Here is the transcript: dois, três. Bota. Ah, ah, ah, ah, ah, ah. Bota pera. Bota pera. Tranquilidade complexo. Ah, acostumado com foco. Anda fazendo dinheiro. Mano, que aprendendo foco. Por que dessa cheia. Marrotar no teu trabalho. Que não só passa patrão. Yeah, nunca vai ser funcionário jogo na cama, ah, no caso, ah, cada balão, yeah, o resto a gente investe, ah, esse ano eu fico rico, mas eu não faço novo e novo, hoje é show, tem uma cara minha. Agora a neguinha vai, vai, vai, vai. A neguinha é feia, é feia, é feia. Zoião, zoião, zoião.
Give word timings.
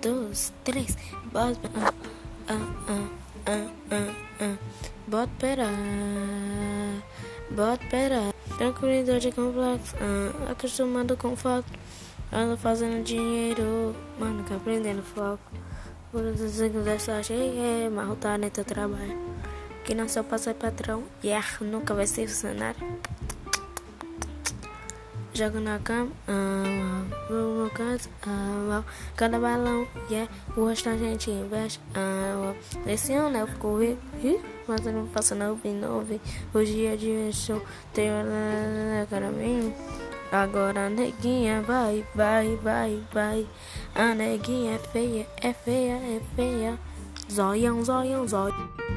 dois, 0.00 0.52
três. 0.64 0.96
Bota. 1.32 1.70
Ah, 1.76 1.92
ah, 2.48 2.62
ah, 2.88 3.08
ah, 3.46 3.70
ah, 3.90 4.14
ah. 4.40 4.56
Bota 5.06 5.30
pera. 5.38 5.66
Bota 7.50 7.84
pera. 7.90 8.34
Tranquilidade 8.56 9.32
complexo. 9.32 9.96
Ah, 10.00 10.52
acostumado 10.52 11.16
com 11.16 11.36
foco. 11.36 11.68
Anda 12.32 12.56
fazendo 12.56 13.02
dinheiro. 13.04 13.94
Mano, 14.18 14.44
que 14.44 14.54
aprendendo 14.54 15.02
foco. 15.02 15.40
Por 16.12 16.22
que 16.22 16.82
dessa 16.82 17.22
cheia. 17.22 17.90
Marrotar 17.90 18.38
no 18.38 18.50
teu 18.50 18.64
trabalho. 18.64 19.18
Que 19.84 19.94
não 19.94 20.08
só 20.08 20.22
passa 20.22 20.54
patrão. 20.54 21.04
Yeah, 21.22 21.46
nunca 21.60 21.94
vai 21.94 22.06
ser 22.06 22.28
funcionário 22.28 22.86
jogo 25.38 25.60
na 25.60 25.78
cama, 25.78 26.10
ah, 26.26 27.04
no 27.30 27.70
caso, 27.70 28.08
ah, 28.26 28.82
cada 29.14 29.38
balão, 29.38 29.86
yeah, 30.10 30.28
o 30.56 30.64
resto 30.66 30.88
a 30.88 30.96
gente 30.96 31.30
investe, 31.30 31.80
ah, 31.94 32.52
esse 32.84 33.12
ano 33.12 33.38
eu 33.38 33.46
fico 33.46 33.78
rico, 33.78 34.42
mas 34.66 34.84
eu 34.84 34.92
não 34.92 35.06
faço 35.06 35.36
novo 35.36 35.60
e 35.64 35.68
novo, 35.68 36.20
hoje 36.52 36.86
é 36.86 37.30
show, 37.30 37.62
tem 37.94 38.10
uma 38.10 39.06
cara 39.06 39.30
minha. 39.30 39.72
Agora 40.32 40.86
a 40.86 40.90
neguinha 40.90 41.62
vai, 41.62 42.04
vai, 42.16 42.56
vai, 42.56 43.00
vai. 43.14 43.46
A 43.94 44.14
neguinha 44.14 44.74
é 44.74 44.78
feia, 44.78 45.26
é 45.40 45.52
feia, 45.54 45.94
é 45.94 46.20
feia. 46.34 46.78
Zoião, 47.32 47.82
zoião, 47.82 48.26
zoião. 48.28 48.87